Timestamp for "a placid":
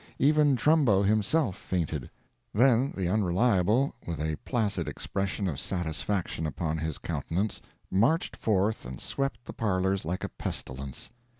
4.19-4.87